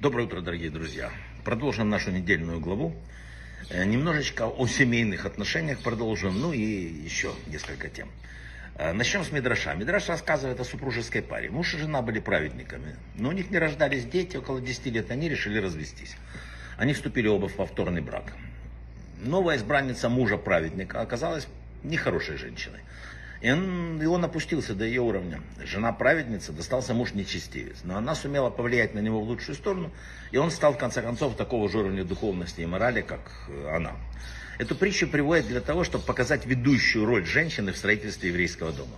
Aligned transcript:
Доброе 0.00 0.26
утро, 0.26 0.40
дорогие 0.40 0.70
друзья. 0.70 1.10
Продолжим 1.44 1.90
нашу 1.90 2.12
недельную 2.12 2.60
главу. 2.60 2.94
Э, 3.70 3.84
немножечко 3.84 4.46
о 4.46 4.68
семейных 4.68 5.26
отношениях 5.26 5.80
продолжим, 5.80 6.38
ну 6.40 6.52
и 6.52 6.60
еще 6.60 7.32
несколько 7.48 7.88
тем. 7.88 8.08
Э, 8.76 8.92
Начнем 8.92 9.24
с 9.24 9.32
Мидраша. 9.32 9.74
Мидраш 9.74 10.08
рассказывает 10.08 10.60
о 10.60 10.64
супружеской 10.64 11.22
паре. 11.22 11.50
Муж 11.50 11.74
и 11.74 11.78
жена 11.78 12.02
были 12.02 12.20
праведниками, 12.20 12.94
но 13.16 13.30
у 13.30 13.32
них 13.32 13.50
не 13.50 13.58
рождались 13.58 14.04
дети, 14.04 14.36
около 14.36 14.60
10 14.60 14.86
лет 14.86 15.10
они 15.10 15.28
решили 15.28 15.58
развестись. 15.58 16.14
Они 16.76 16.92
вступили 16.92 17.26
оба 17.26 17.48
в 17.48 17.56
повторный 17.56 18.00
брак. 18.00 18.32
Новая 19.20 19.56
избранница 19.56 20.08
мужа 20.08 20.36
праведника 20.36 21.00
оказалась 21.00 21.48
нехорошей 21.82 22.36
женщиной. 22.36 22.78
И 23.44 23.50
он, 23.50 24.00
и 24.00 24.06
он 24.06 24.24
опустился 24.24 24.74
до 24.74 24.86
ее 24.86 25.02
уровня. 25.02 25.42
Жена 25.62 25.92
праведница, 25.92 26.50
достался 26.50 26.94
муж 26.94 27.12
нечестивец. 27.12 27.76
Но 27.84 27.98
она 27.98 28.14
сумела 28.14 28.48
повлиять 28.48 28.94
на 28.94 29.00
него 29.00 29.20
в 29.20 29.28
лучшую 29.28 29.54
сторону, 29.54 29.92
и 30.30 30.38
он 30.38 30.50
стал, 30.50 30.72
в 30.72 30.78
конце 30.78 31.02
концов, 31.02 31.36
такого 31.36 31.68
же 31.68 31.76
уровня 31.76 32.04
духовности 32.04 32.62
и 32.62 32.66
морали, 32.66 33.02
как 33.02 33.20
э, 33.48 33.68
она. 33.76 33.96
Эту 34.58 34.74
притчу 34.74 35.06
приводят 35.06 35.46
для 35.46 35.60
того, 35.60 35.84
чтобы 35.84 36.04
показать 36.04 36.46
ведущую 36.46 37.04
роль 37.04 37.26
женщины 37.26 37.72
в 37.72 37.76
строительстве 37.76 38.30
еврейского 38.30 38.72
дома. 38.72 38.96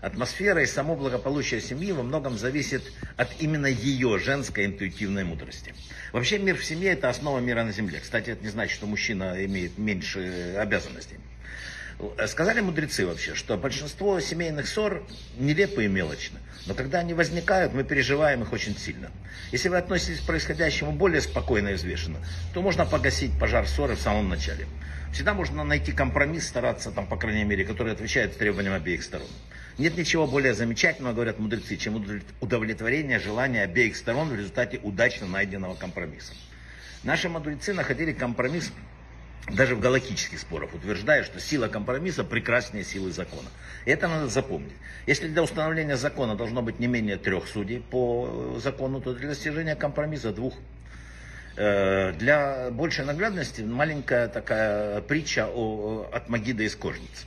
Атмосфера 0.00 0.60
и 0.60 0.66
само 0.66 0.96
благополучие 0.96 1.60
семьи 1.60 1.92
во 1.92 2.02
многом 2.02 2.36
зависит 2.36 2.82
от 3.16 3.28
именно 3.40 3.66
ее 3.66 4.18
женской 4.18 4.66
интуитивной 4.66 5.22
мудрости. 5.22 5.72
Вообще 6.12 6.40
мир 6.40 6.56
в 6.56 6.64
семье– 6.64 6.90
это 6.94 7.10
основа 7.10 7.38
мира 7.38 7.62
на 7.62 7.70
земле. 7.70 8.00
Кстати, 8.00 8.30
это 8.30 8.42
не 8.42 8.50
значит, 8.50 8.74
что 8.74 8.86
мужчина 8.86 9.44
имеет 9.44 9.78
меньше 9.78 10.56
обязанностей. 10.58 11.20
Сказали 12.26 12.60
мудрецы 12.60 13.06
вообще, 13.06 13.34
что 13.34 13.56
большинство 13.56 14.18
семейных 14.20 14.66
ссор 14.66 15.06
нелепы 15.36 15.84
и 15.84 15.88
мелочны. 15.88 16.38
Но 16.66 16.74
когда 16.74 17.00
они 17.00 17.14
возникают, 17.14 17.72
мы 17.72 17.84
переживаем 17.84 18.42
их 18.42 18.52
очень 18.52 18.76
сильно. 18.76 19.10
Если 19.52 19.68
вы 19.68 19.76
относитесь 19.76 20.20
к 20.20 20.26
происходящему 20.26 20.92
более 20.92 21.20
спокойно 21.20 21.68
и 21.68 21.74
взвешенно, 21.74 22.18
то 22.52 22.62
можно 22.62 22.84
погасить 22.84 23.38
пожар 23.38 23.66
ссоры 23.66 23.94
в 23.96 24.00
самом 24.00 24.28
начале. 24.28 24.66
Всегда 25.12 25.34
можно 25.34 25.62
найти 25.62 25.92
компромисс, 25.92 26.48
стараться, 26.48 26.90
там, 26.90 27.06
по 27.06 27.16
крайней 27.16 27.44
мере, 27.44 27.64
который 27.64 27.92
отвечает 27.92 28.36
требованиям 28.36 28.74
обеих 28.74 29.04
сторон. 29.04 29.28
Нет 29.78 29.96
ничего 29.96 30.26
более 30.26 30.54
замечательного, 30.54 31.14
говорят 31.14 31.38
мудрецы, 31.38 31.76
чем 31.76 32.04
удовлетворение 32.40 33.20
желания 33.20 33.62
обеих 33.62 33.96
сторон 33.96 34.30
в 34.30 34.34
результате 34.34 34.80
удачно 34.82 35.26
найденного 35.26 35.74
компромисса. 35.74 36.32
Наши 37.04 37.28
мудрецы 37.28 37.74
находили 37.74 38.12
компромисс 38.12 38.72
даже 39.50 39.74
в 39.74 39.80
галактических 39.80 40.38
спорах 40.38 40.74
утверждает, 40.74 41.26
что 41.26 41.38
сила 41.38 41.68
компромисса 41.68 42.24
прекраснее 42.24 42.84
силы 42.84 43.12
закона. 43.12 43.48
Это 43.84 44.08
надо 44.08 44.28
запомнить. 44.28 44.72
Если 45.06 45.28
для 45.28 45.42
установления 45.42 45.96
закона 45.96 46.34
должно 46.34 46.62
быть 46.62 46.78
не 46.78 46.86
менее 46.86 47.16
трех 47.16 47.46
судей 47.46 47.80
по 47.80 48.58
закону, 48.62 49.00
то 49.00 49.14
для 49.14 49.28
достижения 49.28 49.76
компромисса 49.76 50.32
двух. 50.32 50.54
Э, 51.56 52.12
для 52.12 52.70
большей 52.70 53.04
наглядности 53.04 53.60
маленькая 53.60 54.28
такая 54.28 55.00
притча 55.02 55.46
о, 55.46 56.08
от 56.12 56.28
Магида 56.28 56.62
из 56.62 56.74
Кожницы. 56.74 57.26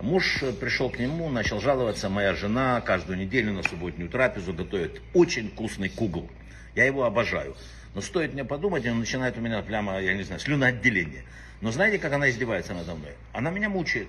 Муж 0.00 0.44
пришел 0.60 0.90
к 0.90 0.98
нему, 0.98 1.30
начал 1.30 1.60
жаловаться, 1.60 2.10
моя 2.10 2.34
жена 2.34 2.82
каждую 2.82 3.18
неделю 3.18 3.52
на 3.52 3.62
субботнюю 3.62 4.10
трапезу 4.10 4.52
готовит 4.52 5.00
очень 5.14 5.50
вкусный 5.50 5.88
кугл. 5.88 6.28
Я 6.74 6.84
его 6.84 7.04
обожаю. 7.04 7.56
Но 7.94 8.02
стоит 8.02 8.34
мне 8.34 8.44
подумать, 8.44 8.86
он 8.86 8.98
начинает 8.98 9.38
у 9.38 9.40
меня 9.40 9.62
прямо, 9.62 9.98
я 9.98 10.12
не 10.12 10.22
знаю, 10.22 10.38
слюноотделение. 10.38 11.24
Но 11.62 11.70
знаете, 11.70 11.98
как 11.98 12.12
она 12.12 12.28
издевается 12.28 12.74
надо 12.74 12.94
мной? 12.94 13.12
Она 13.32 13.50
меня 13.50 13.70
мучает. 13.70 14.08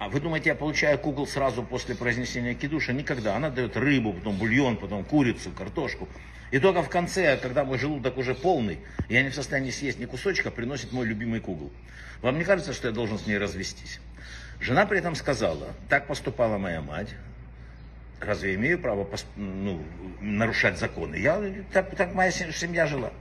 А 0.00 0.08
вы 0.08 0.18
думаете, 0.18 0.48
я 0.48 0.54
получаю 0.54 0.98
кугл 0.98 1.26
сразу 1.26 1.62
после 1.62 1.94
произнесения 1.94 2.54
кидуша? 2.54 2.94
Никогда. 2.94 3.36
Она 3.36 3.50
дает 3.50 3.76
рыбу, 3.76 4.14
потом 4.14 4.34
бульон, 4.38 4.78
потом 4.78 5.04
курицу, 5.04 5.50
картошку. 5.50 6.08
И 6.50 6.58
только 6.58 6.82
в 6.82 6.88
конце, 6.88 7.36
когда 7.36 7.66
мой 7.66 7.78
желудок 7.78 8.16
уже 8.16 8.34
полный, 8.34 8.78
я 9.10 9.22
не 9.22 9.28
в 9.28 9.34
состоянии 9.34 9.70
съесть 9.70 9.98
ни 9.98 10.06
кусочка, 10.06 10.50
приносит 10.50 10.92
мой 10.92 11.04
любимый 11.04 11.40
кугл. 11.40 11.70
Вам 12.22 12.38
не 12.38 12.44
кажется, 12.44 12.72
что 12.72 12.88
я 12.88 12.94
должен 12.94 13.18
с 13.18 13.26
ней 13.26 13.36
развестись? 13.36 14.00
Жена 14.58 14.86
при 14.86 15.00
этом 15.00 15.14
сказала, 15.14 15.68
так 15.90 16.06
поступала 16.06 16.56
моя 16.56 16.80
мать, 16.80 17.14
разве 18.20 18.54
имею 18.54 18.78
право 18.78 19.06
ну, 19.36 19.82
нарушать 20.22 20.78
законы? 20.78 21.16
Я, 21.16 21.42
так, 21.74 21.94
так 21.94 22.14
моя 22.14 22.30
семья 22.30 22.86
жила. 22.86 23.12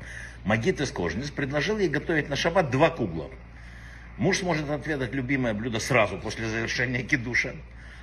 Магит 0.45 0.79
из 0.79 0.91
Кожниц 0.91 1.29
предложил 1.29 1.78
ей 1.78 1.89
готовить 1.89 2.29
на 2.29 2.38
шаббат 2.38 2.72
два 2.72 2.89
кугла. 2.89 3.29
Муж 4.19 4.40
сможет 4.40 4.69
отведать 4.69 5.13
любимое 5.13 5.53
блюдо 5.53 5.80
сразу 5.80 6.18
после 6.18 6.46
завершения 6.46 7.03
кидуша. 7.03 7.56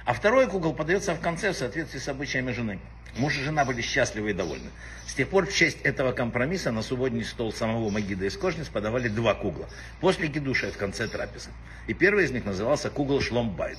А 0.06 0.14
второй 0.14 0.46
кугол 0.46 0.72
подается 0.72 1.14
в 1.14 1.20
конце 1.20 1.52
в 1.52 1.56
соответствии 1.56 1.98
с 1.98 2.08
обычаями 2.08 2.52
жены. 2.52 2.78
Муж 3.18 3.36
и 3.36 3.42
жена 3.42 3.66
были 3.66 3.82
счастливы 3.82 4.30
и 4.30 4.32
довольны. 4.32 4.70
С 5.06 5.12
тех 5.12 5.28
пор 5.28 5.44
в 5.46 5.54
честь 5.54 5.82
этого 5.82 6.12
компромисса 6.12 6.72
на 6.72 6.80
субботний 6.80 7.22
стол 7.22 7.52
самого 7.52 7.90
Магида 7.90 8.24
из 8.24 8.36
Кожниц 8.38 8.68
подавали 8.68 9.08
два 9.08 9.34
кугла. 9.34 9.68
После 10.00 10.28
кидуша 10.28 10.68
и 10.68 10.70
в 10.70 10.78
конце 10.78 11.06
трапезы. 11.06 11.50
И 11.86 11.92
первый 11.92 12.24
из 12.24 12.30
них 12.30 12.46
назывался 12.46 12.88
кугол 12.88 13.20
Шломбайт. 13.20 13.78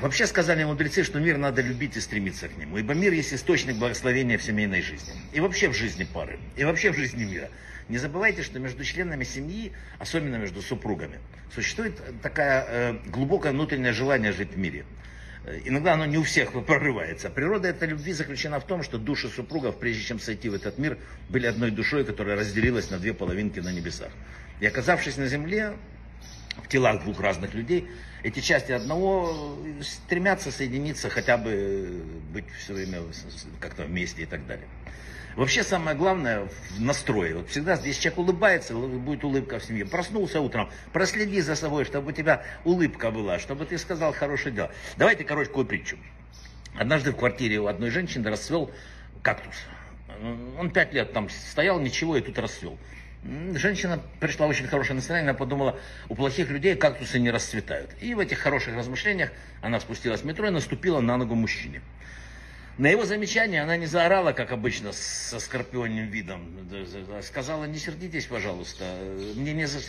Вообще 0.00 0.26
сказали 0.26 0.64
мудрецы, 0.64 1.04
что 1.04 1.20
мир 1.20 1.36
надо 1.36 1.60
любить 1.60 1.96
и 1.96 2.00
стремиться 2.00 2.48
к 2.48 2.56
нему, 2.56 2.78
ибо 2.78 2.94
мир 2.94 3.12
есть 3.12 3.34
источник 3.34 3.76
благословения 3.76 4.38
в 4.38 4.42
семейной 4.42 4.80
жизни, 4.80 5.12
и 5.32 5.40
вообще 5.40 5.68
в 5.68 5.74
жизни 5.74 6.04
пары, 6.04 6.38
и 6.56 6.64
вообще 6.64 6.90
в 6.90 6.96
жизни 6.96 7.24
мира. 7.24 7.50
Не 7.88 7.98
забывайте, 7.98 8.42
что 8.42 8.58
между 8.58 8.84
членами 8.84 9.24
семьи, 9.24 9.72
особенно 9.98 10.36
между 10.36 10.62
супругами, 10.62 11.20
существует 11.54 12.00
такое 12.22 12.64
э, 12.68 12.98
глубокое 13.06 13.52
внутреннее 13.52 13.92
желание 13.92 14.32
жить 14.32 14.52
в 14.52 14.58
мире. 14.58 14.84
Э, 15.44 15.60
иногда 15.64 15.94
оно 15.94 16.06
не 16.06 16.18
у 16.18 16.22
всех 16.22 16.52
прорывается. 16.66 17.30
Природа 17.30 17.68
этой 17.68 17.88
любви 17.88 18.12
заключена 18.12 18.60
в 18.60 18.66
том, 18.66 18.82
что 18.82 18.98
души 18.98 19.28
супругов, 19.28 19.78
прежде 19.78 20.02
чем 20.02 20.18
сойти 20.18 20.48
в 20.48 20.54
этот 20.54 20.78
мир, 20.78 20.98
были 21.28 21.46
одной 21.46 21.70
душой, 21.70 22.04
которая 22.04 22.36
разделилась 22.36 22.90
на 22.90 22.98
две 22.98 23.14
половинки 23.14 23.60
на 23.60 23.72
небесах. 23.72 24.12
И 24.60 24.66
оказавшись 24.66 25.16
на 25.16 25.26
земле, 25.26 25.74
в 26.62 26.68
телах 26.68 27.02
двух 27.02 27.20
разных 27.20 27.54
людей, 27.54 27.88
эти 28.22 28.40
части 28.40 28.72
одного 28.72 29.56
стремятся 29.80 30.50
соединиться, 30.50 31.08
хотя 31.08 31.36
бы 31.36 32.02
быть 32.32 32.50
все 32.58 32.74
время 32.74 33.02
как-то 33.60 33.84
вместе 33.84 34.22
и 34.22 34.26
так 34.26 34.46
далее. 34.46 34.66
Вообще 35.36 35.62
самое 35.62 35.96
главное 35.96 36.48
в 36.70 36.80
настрое. 36.80 37.36
Вот 37.36 37.48
всегда 37.48 37.76
здесь 37.76 37.96
человек 37.96 38.18
улыбается, 38.18 38.74
будет 38.74 39.22
улыбка 39.22 39.60
в 39.60 39.64
семье. 39.64 39.86
Проснулся 39.86 40.40
утром, 40.40 40.68
проследи 40.92 41.40
за 41.40 41.54
собой, 41.54 41.84
чтобы 41.84 42.08
у 42.08 42.12
тебя 42.12 42.42
улыбка 42.64 43.12
была, 43.12 43.38
чтобы 43.38 43.64
ты 43.64 43.78
сказал 43.78 44.12
хорошее 44.12 44.52
дело. 44.52 44.72
Давайте, 44.96 45.22
короче, 45.22 45.48
какую 45.48 45.66
притчу. 45.66 45.96
Однажды 46.74 47.12
в 47.12 47.16
квартире 47.16 47.60
у 47.60 47.68
одной 47.68 47.90
женщины 47.90 48.28
расцвел 48.28 48.72
кактус. 49.22 49.54
Он 50.58 50.70
пять 50.70 50.92
лет 50.92 51.12
там 51.12 51.28
стоял, 51.28 51.78
ничего, 51.78 52.16
и 52.16 52.20
тут 52.20 52.36
расцвел. 52.38 52.76
Женщина 53.24 54.00
пришла 54.20 54.46
в 54.46 54.50
очень 54.50 54.66
хорошее 54.66 54.94
настроение, 54.94 55.30
она 55.30 55.38
подумала, 55.38 55.78
у 56.08 56.14
плохих 56.14 56.50
людей 56.50 56.76
кактусы 56.76 57.18
не 57.18 57.30
расцветают. 57.30 57.90
И 58.00 58.14
в 58.14 58.20
этих 58.20 58.38
хороших 58.38 58.76
размышлениях 58.76 59.32
она 59.60 59.80
спустилась 59.80 60.20
в 60.20 60.24
метро 60.24 60.46
и 60.46 60.50
наступила 60.50 61.00
на 61.00 61.16
ногу 61.16 61.34
мужчине. 61.34 61.82
На 62.78 62.86
его 62.86 63.04
замечание 63.04 63.62
она 63.62 63.76
не 63.76 63.86
заорала, 63.86 64.32
как 64.32 64.52
обычно, 64.52 64.92
со 64.92 65.40
скорпионным 65.40 66.06
видом. 66.06 66.48
Сказала, 67.22 67.64
не 67.64 67.78
сердитесь, 67.78 68.26
пожалуйста, 68.26 68.84
мне 69.34 69.52
не 69.52 69.66
за 69.66 69.80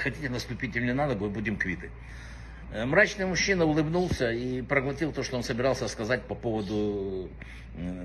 хотите 0.00 0.28
наступите 0.28 0.80
мне 0.80 0.92
на 0.92 1.06
ногу 1.06 1.26
и 1.26 1.28
будем 1.28 1.56
квиты. 1.56 1.90
Э, 2.72 2.86
мрачный 2.86 3.26
мужчина 3.26 3.66
улыбнулся 3.66 4.30
и 4.30 4.62
проглотил 4.62 5.12
то, 5.12 5.22
что 5.22 5.36
он 5.36 5.42
собирался 5.42 5.88
сказать 5.88 6.22
по 6.22 6.34
поводу 6.34 7.28
э, 7.76 8.04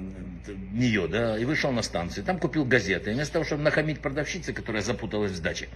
нее, 0.73 1.07
да, 1.07 1.37
и 1.37 1.45
вышел 1.45 1.71
на 1.71 1.81
станцию. 1.81 2.25
Там 2.25 2.37
купил 2.37 2.65
газеты. 2.65 3.11
И 3.11 3.13
вместо 3.13 3.33
того, 3.33 3.45
чтобы 3.45 3.63
нахамить 3.63 4.01
продавщице, 4.01 4.51
которая 4.51 4.81
запуталась 4.81 5.31
в 5.31 5.35
сдаче, 5.35 5.69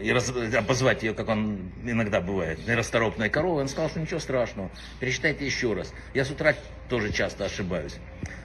и 0.00 0.10
раз, 0.12 0.30
обозвать 0.30 1.02
ее, 1.02 1.12
как 1.12 1.28
он 1.28 1.70
иногда 1.84 2.20
бывает, 2.22 2.66
нерасторопной 2.66 3.28
коровой, 3.28 3.62
он 3.62 3.68
сказал, 3.68 3.90
что 3.90 4.00
ничего 4.00 4.18
страшного, 4.18 4.70
перечитайте 4.98 5.44
еще 5.44 5.74
раз. 5.74 5.92
Я 6.14 6.24
с 6.24 6.30
утра 6.30 6.54
тоже 6.88 7.12
часто 7.12 7.44
ошибаюсь. 7.44 7.96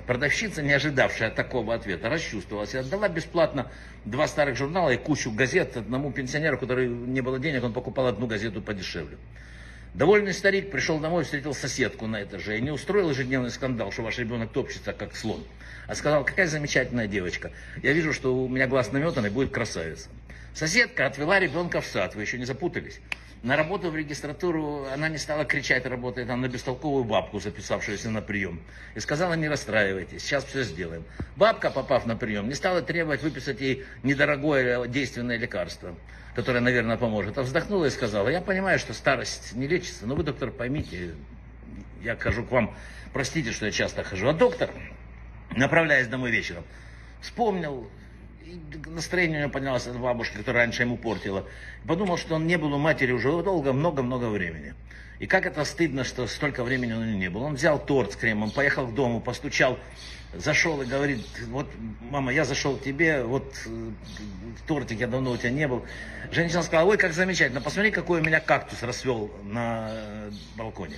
Продавщица, 0.06 0.62
не 0.62 0.74
ожидавшая 0.74 1.32
такого 1.32 1.74
ответа, 1.74 2.10
расчувствовалась 2.10 2.74
и 2.74 2.78
отдала 2.78 3.08
бесплатно 3.08 3.72
два 4.04 4.28
старых 4.28 4.58
журнала 4.58 4.90
и 4.90 4.98
кучу 4.98 5.32
газет 5.32 5.78
одному 5.78 6.12
пенсионеру, 6.12 6.58
который 6.58 6.90
не 6.90 7.22
было 7.22 7.40
денег, 7.40 7.64
он 7.64 7.72
покупал 7.72 8.08
одну 8.08 8.28
газету 8.28 8.62
подешевле. 8.62 9.18
Довольный 9.94 10.34
старик 10.34 10.72
пришел 10.72 11.00
домой, 11.00 11.26
встретил 11.26 11.54
соседку 11.54 12.08
на 12.08 12.24
этаже 12.24 12.58
и 12.58 12.62
не 12.62 12.72
устроил 12.72 13.10
ежедневный 13.10 13.50
скандал, 13.50 13.92
что 13.92 14.04
ваш 14.04 14.20
ребенок 14.20 14.54
топчется, 14.54 14.94
как 14.94 15.18
слон, 15.18 15.44
а 15.86 15.96
сказал, 15.96 16.24
какая 16.24 16.48
замечательная 16.48 17.08
девочка. 17.08 17.52
Я 17.84 17.92
вижу, 17.92 18.14
что 18.14 18.34
у 18.34 18.48
меня 18.48 18.68
глаз 18.68 18.94
наметанный, 18.94 19.30
будет 19.30 19.52
красавица. 19.52 20.08
Соседка 20.54 21.06
отвела 21.06 21.40
ребенка 21.40 21.82
в 21.82 21.86
сад, 21.86 22.16
вы 22.16 22.24
еще 22.24 22.38
не 22.38 22.46
запутались. 22.46 23.00
На 23.44 23.56
работу 23.56 23.90
в 23.90 23.96
регистратуру 23.96 24.86
она 24.94 25.10
не 25.10 25.18
стала 25.18 25.46
кричать, 25.46 25.88
работает 25.88 26.28
там 26.28 26.42
на 26.42 26.48
бестолковую 26.48 27.06
бабку, 27.06 27.40
записавшуюся 27.40 28.12
на 28.12 28.22
прием. 28.22 28.62
И 28.94 29.00
сказала, 29.00 29.34
не 29.34 29.50
расстраивайтесь, 29.50 30.22
сейчас 30.22 30.44
все 30.44 30.62
сделаем. 30.62 31.06
Бабка, 31.38 31.72
попав 31.72 32.06
на 32.06 32.16
прием, 32.16 32.50
не 32.50 32.54
стала 32.54 32.84
требовать 32.84 33.24
выписать 33.24 33.60
ей 33.60 33.84
недорогое 34.04 34.86
действенное 34.88 35.38
лекарство, 35.38 35.96
которое, 36.36 36.60
наверное, 36.60 36.98
поможет. 36.98 37.40
А 37.40 37.42
вздохнула 37.42 37.86
и 37.86 37.90
сказала, 37.90 38.30
я 38.30 38.42
понимаю, 38.42 38.78
что 38.78 38.94
старость 38.94 39.54
не 39.54 39.68
лечится, 39.68 40.06
но 40.06 40.14
вы, 40.14 40.22
доктор, 40.22 40.52
поймите, 40.52 41.16
я 42.04 42.16
хожу 42.16 42.44
к 42.44 42.52
вам, 42.52 42.76
простите, 43.12 43.52
что 43.52 43.66
я 43.66 43.72
часто 43.72 44.04
хожу, 44.04 44.28
а 44.28 44.34
доктор, 44.34 44.70
направляясь 45.56 46.08
домой 46.08 46.30
вечером, 46.30 46.64
вспомнил, 47.22 47.90
настроение 48.86 49.40
у 49.40 49.42
него 49.44 49.52
поднялось 49.52 49.88
от 49.88 50.00
бабушки, 50.00 50.38
которая 50.38 50.66
раньше 50.66 50.84
ему 50.84 50.98
портила. 50.98 51.46
Подумал, 51.88 52.18
что 52.18 52.36
он 52.36 52.48
не 52.48 52.58
был 52.58 52.74
у 52.74 52.78
матери 52.78 53.12
уже 53.12 53.30
долго, 53.44 53.74
много-много 53.74 54.26
времени. 54.26 54.74
И 55.20 55.28
как 55.28 55.46
это 55.46 55.64
стыдно, 55.66 56.04
что 56.04 56.26
столько 56.26 56.64
времени 56.64 56.94
него 56.94 57.04
не 57.04 57.30
было. 57.30 57.44
Он 57.44 57.54
взял 57.54 57.78
торт 57.78 58.14
с 58.14 58.16
кремом, 58.16 58.50
поехал 58.50 58.88
к 58.88 58.96
дому, 58.96 59.22
постучал, 59.22 59.78
зашел 60.34 60.82
и 60.82 60.86
говорит, 60.86 61.24
вот, 61.50 61.68
мама, 62.10 62.34
я 62.34 62.44
зашел 62.44 62.76
к 62.76 62.84
тебе, 62.84 63.24
вот 63.24 63.54
э, 63.68 63.92
тортик 64.68 65.00
я 65.00 65.08
давно 65.08 65.32
у 65.32 65.38
тебя 65.38 65.52
не 65.52 65.68
был. 65.68 65.86
Женщина 66.32 66.64
сказала, 66.64 66.90
ой, 66.90 66.98
как 66.98 67.14
замечательно, 67.14 67.62
посмотри, 67.62 67.92
какой 67.92 68.22
у 68.22 68.24
меня 68.24 68.40
кактус 68.40 68.82
расцвел 68.82 69.32
на 69.44 69.90
э, 69.92 70.32
балконе. 70.58 70.98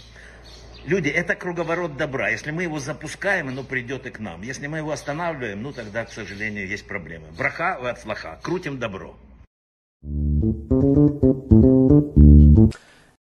Люди, 0.85 1.07
это 1.07 1.35
круговорот 1.35 1.95
добра. 1.95 2.29
Если 2.29 2.51
мы 2.51 2.63
его 2.63 2.77
запускаем, 2.77 3.47
оно 3.47 3.63
придет 3.63 4.05
и 4.05 4.09
к 4.09 4.19
нам. 4.19 4.41
Если 4.41 4.67
мы 4.67 4.79
его 4.79 4.91
останавливаем, 4.91 5.61
ну 5.61 5.71
тогда, 5.71 6.03
к 6.03 6.11
сожалению, 6.11 6.67
есть 6.67 6.85
проблемы. 6.85 7.27
Браха 7.37 7.75
от 7.75 8.01
слаха. 8.01 8.37
Крутим 8.43 8.79
добро. 8.79 9.15